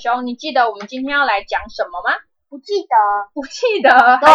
[0.00, 2.16] 熊，你记得我们今天要来讲什么吗？
[2.48, 2.96] 不记得，
[3.32, 4.28] 不记得，对，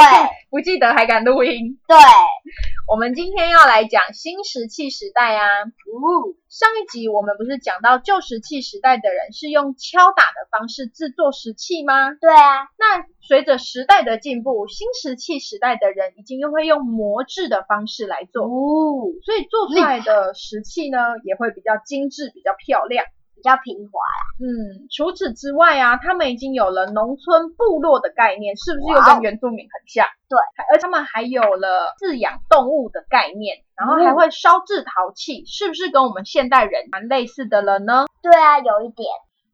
[0.49, 1.77] 不记得还敢录音？
[1.85, 1.97] 对，
[2.87, 5.43] 我们今天要来讲新石器时代啊。
[5.43, 12.13] 哦，上一集我们不是讲到旧石器时代的人是用敲打的方式制作石器吗？
[12.13, 12.63] 对啊。
[12.79, 23.05] 那随着时代的进步，新石器时代的人已经又会用磨制的方式来做，哦，所以做出来的石器呢也会比较精致，比较漂亮。
[23.46, 24.41] 比较平滑啦。
[24.41, 30.07] 嗯，除此之外啊，他们已经有了农村部落的概念，是不是又跟原住民很像？
[30.27, 30.40] 对，
[30.71, 38.07] 而他们还有了饲养动物的概念，然后还会烧制陶器，是不是跟我们现代人蛮类似的了呢？
[38.24, 39.07] 对啊，有一点。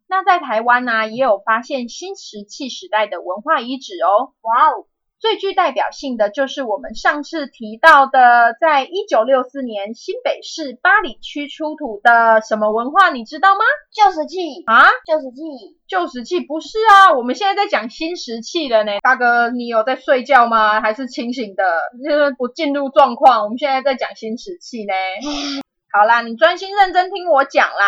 [0.08, 4.31] 那在台湾呢，也有发现新石器时代的文化遗址哦。
[4.42, 4.86] 哇哦！
[5.22, 13.59] 最具代表性的就是我们上次提到的，在一九六四年新北市八里区出土的什么文化，你知道吗？
[13.94, 18.94] 旧石器啊，旧石器，旧石器不是啊，我们现在在讲新石器了呢。
[19.03, 20.81] 大哥，你有在睡觉吗？
[20.81, 21.64] 还是清醒的？
[22.03, 23.44] 就是不进入状况。
[23.44, 24.94] 我们现在在讲新石器呢。
[25.94, 27.86] 好啦，你专心认真听我讲啦。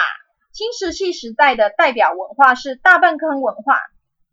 [0.53, 3.79] 新石器时代的代表文化是大粪坑文化，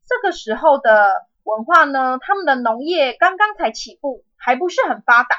[0.07, 1.30] 这个时候的。
[1.45, 2.19] 文化呢？
[2.21, 5.37] 他们的农业刚刚才起步，还不是很发达，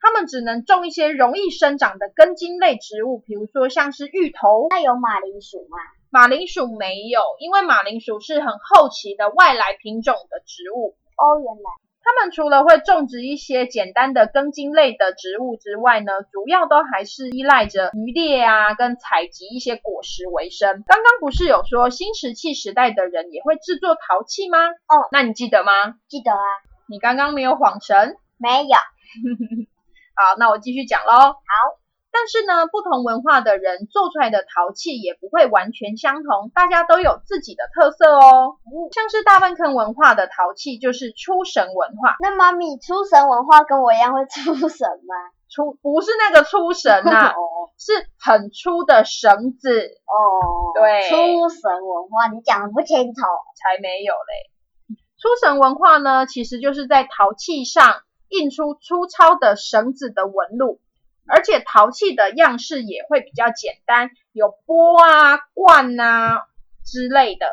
[0.00, 4.68] 他们只能种一些容易生长的根茎类植物，比如说像是芋头。
[4.70, 5.78] 那有马铃薯吗？
[6.10, 10.96] 马铃薯没有，因为马铃薯是很后期的外来品种的植物。
[11.16, 11.70] 哦，原来。
[12.04, 20.82] 他们除了会种植一些简单的根茎类的植物之外呢，主要都还是依赖着渔猎啊，跟采集一些果实为生。
[20.86, 24.58] 刚刚不是有说新石器时代的人也会制作陶器吗？
[24.66, 25.72] 哦，那你记得吗？
[26.08, 26.44] 记得啊。
[26.88, 28.16] 你刚刚没有晃神？
[28.36, 28.74] 没有。
[30.14, 31.12] 好，那我继续讲喽。
[31.12, 31.81] 好。
[32.12, 38.58] 但是呢，不同文化的人做出来的陶器也不会完全相同，大家都有自己的特色哦。
[38.92, 42.16] 像是大粪坑文化的陶器就是出神文化。
[42.20, 45.14] 那妈咪，出神文化跟我一样会出神吗？
[45.48, 47.32] 出不是那个出神呐，
[47.80, 49.70] 是很粗的绳子
[50.04, 50.72] 哦。
[50.74, 53.20] 对，出神文化你讲的不清楚，
[53.56, 54.96] 才没有嘞。
[55.16, 60.80] 出神文化呢，其实就是在陶器上印出粗糙的绳子的纹路。
[61.28, 66.46] 而且陶器的样式也会比较简单，有钵啊、罐啊
[66.84, 67.46] 之类的。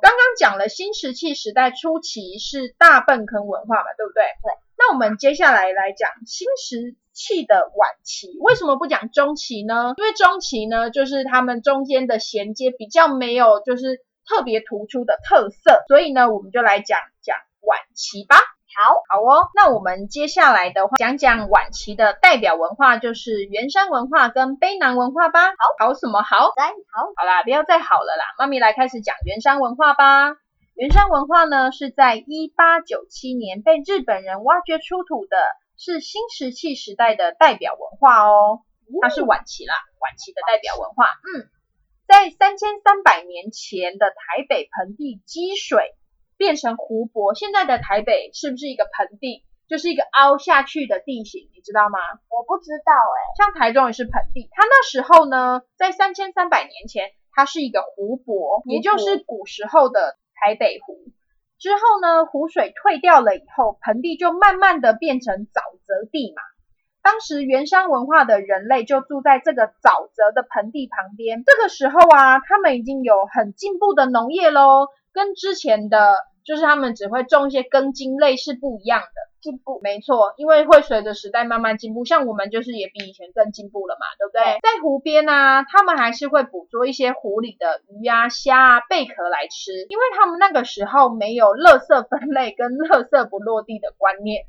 [0.00, 4.22] 刚刚讲了新石器时代初期是大粪坑文化嘛，对不对？
[4.22, 4.52] 对。
[4.76, 9.94] 那我们接下来来讲新石器的晚期，为什么不讲中期呢？
[9.96, 18.36] 因为中期呢，就是他们中间的衔接比较没有，就是特别突出的特色，所以呢，我们就来讲讲晚期吧。
[18.76, 25.48] 好好哦，那我们接下来的话讲讲晚期的代表文化，就是圆山文化跟卑南文化吧。
[25.56, 26.52] 好，好什么好？
[26.54, 30.36] 来，好，好啦，不要再好了啦，妈咪来开始讲圆山文化吧。
[30.74, 35.36] 圆山文化呢，是在一八九七年被日本人挖掘出土的，
[35.76, 38.60] 是新石器时代的代表文化哦。
[39.02, 41.06] 它是晚期啦，晚期的代表文化。
[41.06, 41.48] 嗯，
[42.06, 45.94] 在三千三百年前的台北盆地积水。
[46.38, 49.44] 变成湖泊，现在的台北是不是一个盆地？
[49.68, 51.98] 就是一个凹下去的地形，你知道吗？
[52.30, 53.18] 我不知道哎。
[53.36, 60.96] 像台中也是盆地，它那时候呢，在三千三百年前，它是一个湖泊，也就是古时候的台北湖。
[61.58, 66.40] 之后呢，湖水退掉了以后，盆地就慢慢的变成沼泽地嘛。
[67.02, 71.42] 当时原山文化的人类就住在这个沼泽的盆地旁边。
[71.44, 74.88] 这个时候啊，他们已经有很进步的农业喽。
[75.18, 79.08] 跟之前的，就是他们只会种一些根茎类是不一样的。
[79.40, 79.80] 进步。
[79.82, 84.60] 没错，因为会随着时代慢慢进步，像我们就是也比以前更进步了嘛，对不对？
[84.62, 94.44] 在湖边呢、他们还是会捕捉一些湖里的鱼啊、虾啊、贝壳来吃，因为他们那个时候没有垃圾分类跟垃圾不落地的观念，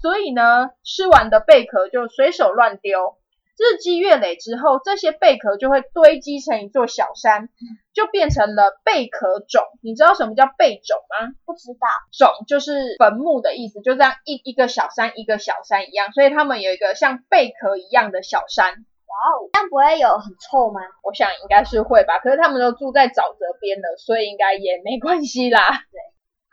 [0.00, 3.17] 所以呢，吃完的贝壳就随手乱丢。
[3.58, 7.48] 日积月累之后，这些贝壳就会堆积成一座小山，
[7.92, 9.64] 就变成了贝壳冢。
[9.82, 11.34] 你知道什么叫贝冢吗？
[11.44, 18.72] 不知道，冢就是坟墓的意思，就这样一一个小山一个小山一样，所以他们有一个像贝壳一样的小山。
[19.08, 20.80] 哇哦，这样不会有很臭吗？
[21.02, 25.82] 我想应该是会吧，可是他们都住在沼泽边的，所以应该也没关系啦。
[25.90, 25.98] 对，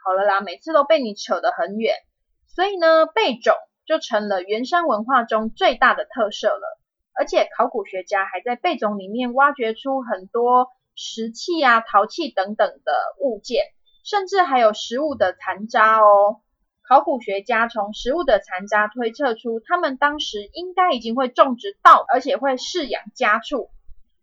[0.04, 1.94] 好了啦，每次都被你扯得很远，
[2.48, 3.54] 所以呢，贝冢
[3.86, 6.80] 就成了圆山文化中最大的特色了。
[7.18, 13.64] 而且考古学家还在贝冢里面挖掘出很多石器啊、陶器等等的物件，
[14.04, 16.42] 甚至还有食物的残渣哦。
[16.88, 23.70] 考古学家从食物的残渣推测出，他们当时应该已经会种植稻，而且会饲养家畜。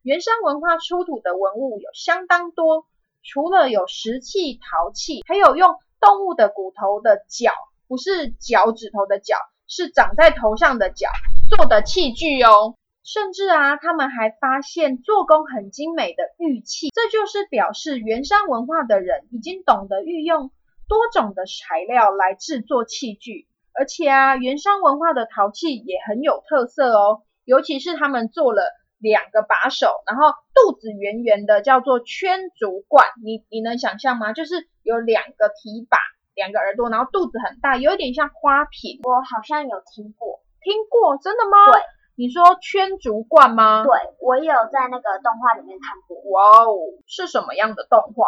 [0.02, 2.86] 圆山文化出土的文物有相当多，
[3.24, 7.52] 除了有石器、陶器，还有用动物的骨头的脚，
[7.88, 9.36] 不是脚趾头的脚，
[9.66, 11.08] 是长在头上的脚
[11.48, 12.76] 做的器具哦。
[13.04, 20.50] 甚至啊，他们还发现做工很精美的玉器，这就是表示圆山文化的人已经懂得运用
[20.88, 23.48] 多种的材料来制作器具。
[23.74, 28.62] 而且啊，圆山文化的陶器也很有特色哦，尤其是他们做了
[28.98, 33.06] 两个把手，然后肚子圆圆的，叫做圈足罐。
[33.24, 34.32] 你你能想象吗？
[34.32, 35.98] 就是有两个提把，
[36.34, 39.00] 两个耳朵，然后肚子很大，有一点像花瓶。
[39.02, 41.18] 我好像有听过，听过？
[41.18, 41.72] 真的吗？
[41.72, 41.80] 对。
[42.14, 43.84] 你说圈足冠吗？
[43.84, 46.16] 对，我也有在那个动画里面看过。
[46.30, 46.76] 哇哦，
[47.06, 48.26] 是什么样的动画？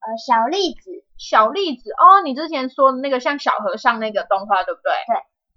[0.00, 4.92] 呃，小栗子，小栗子哦，你之前说的那个像小和尚那个动画，对不对？
[5.08, 5.16] 对。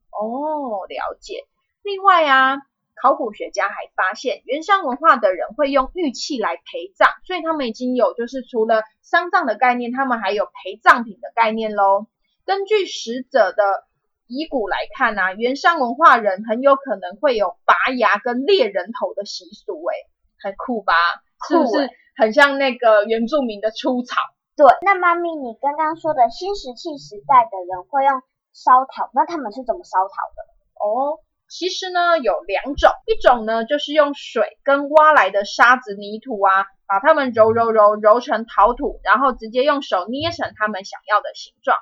[0.09, 1.45] 哦，了解。
[1.83, 2.57] 另外啊，
[3.01, 12.07] 考古学家还发现，原乡文化的人会用玉器来陪葬，所以他们已经有就是除了丧葬的概念，他们还有陪葬品的概念喽。
[12.45, 13.83] 根据死者的
[14.27, 19.95] 遗骨来看啊，原山文化人很有可能会有拔牙跟猎人头的习俗，诶，
[20.43, 20.93] 很酷吧？
[21.47, 24.15] 是不是很像那个原住民的出草？
[24.55, 24.65] 对。
[24.81, 28.21] 那妈咪，你刚刚说的新石器时代的人会用
[28.53, 30.39] 烧陶，那他们是怎么烧陶的？
[30.81, 41.77] 哦，其实呢有两种，一种呢就是用水跟挖来的沙子、泥土啊，把它们揉揉揉揉成陶土，然后直接用手捏成他们想要的形状。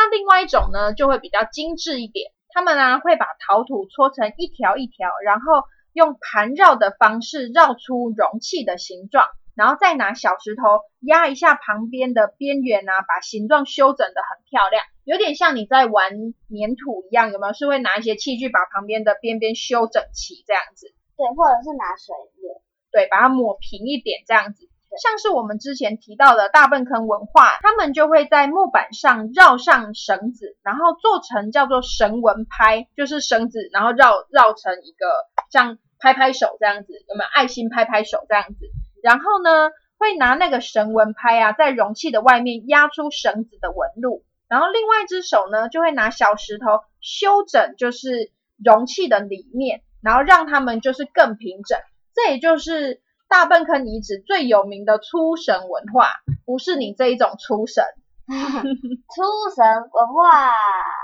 [0.00, 2.32] 那另外一种呢，就会比较精致一点。
[2.48, 5.62] 他们啊会把陶土搓成一条一条，然后
[5.92, 10.62] 用盘绕的方式绕出容器的形状，然后再拿小石头
[11.00, 17.52] 压一下旁边的边缘啊，把形状修整的很漂亮，有点像你在玩粘土一样，有没有？
[17.52, 20.94] 是会拿一些器具把旁边的边边修整齐这样子？
[21.18, 24.69] 对，或者是拿水抹，对，把它抹平一点这样子。
[24.98, 35.06] 像是我们之前提到的大粪坑文化，他们就会在木板上绕上绳子，然后做成叫做绳纹拍，就是绳子，然后绕绕成一个
[35.50, 38.66] 像拍拍手这样子，有没有爱心拍拍手这样子？
[39.02, 48.32] 然后呢，会拿那个绳纹拍啊，在容器的外面压出绳子的纹路，然后另外一只手呢，就会拿小石头修整，就是
[48.62, 51.78] 容器的里面，然后让它们就是更平整。
[52.12, 56.08] 这也就是大粪坑遗址最有名的出神文化，
[56.44, 57.84] 不是你这一种出神。
[58.30, 60.50] 出神文化，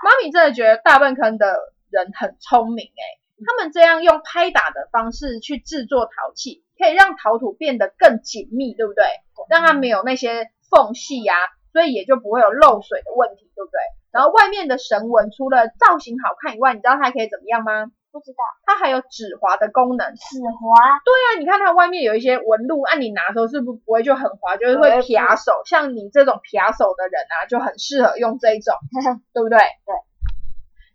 [0.03, 1.57] 妈咪真的觉得大粪坑的
[1.89, 3.03] 人很聪明诶，
[3.47, 9.05] 他们这样用拍打的方式去制作陶器，可以让陶土变得更紧密，对不对？
[9.49, 11.35] 让它没有那些缝隙呀、
[11.73, 13.79] 所以也就不会有漏水的问题，对不对？
[14.11, 17.93] 然后外面的神纹除了造型好看以外，你知道它还可以怎么样吗？
[18.13, 20.07] 不知道它还有止滑的功能。
[20.15, 25.63] 止滑，对啊，你看它外面有一些纹路，按、你拿的时候是不是不会就很滑，就是会撇手？
[25.67, 28.75] 像你这种撇手的人啊，就很适合用这一种，
[29.35, 29.59] 对不对？
[29.59, 29.95] 对。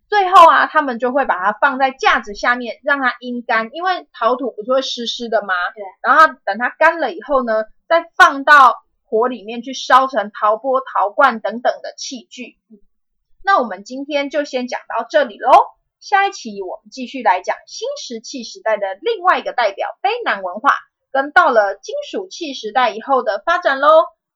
[0.08, 5.54] 最后啊，他们就会把它放在架子下面，让它阴干，因为陶土不是会湿湿的吗？
[5.74, 5.84] 对。
[6.02, 8.76] 然后等它干了以后呢，再放到
[9.06, 12.58] 火里面去烧成陶钵、陶罐等等的器具。
[13.44, 15.52] 那我们今天就先讲到这里喽。
[16.02, 20.72] 下一期我们继续来讲新石器时代的另外一个代表卑南文化，
[21.12, 23.88] 跟到了金属器时代以后的发展喽。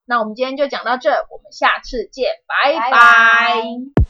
[0.04, 4.05] 那我们今天就讲到这，我们下次见，拜拜